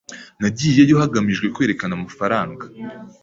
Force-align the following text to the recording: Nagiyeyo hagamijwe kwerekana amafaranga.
Nagiyeyo 0.41 0.95
hagamijwe 1.01 1.45
kwerekana 1.55 1.93
amafaranga. 1.95 2.63